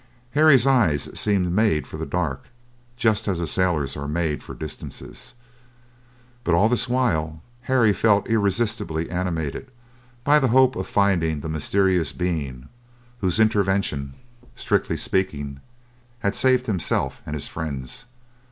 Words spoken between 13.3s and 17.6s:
intervention, strictly speaking, had saved himself and his